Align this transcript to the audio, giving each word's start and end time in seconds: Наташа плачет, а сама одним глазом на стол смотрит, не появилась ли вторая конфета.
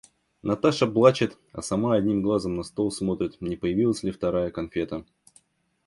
Наташа 0.41 0.87
плачет, 0.87 1.37
а 1.51 1.61
сама 1.61 1.93
одним 1.93 2.23
глазом 2.23 2.55
на 2.55 2.63
стол 2.63 2.91
смотрит, 2.91 3.39
не 3.39 3.55
появилась 3.55 4.01
ли 4.01 4.09
вторая 4.09 4.49
конфета. 4.49 5.05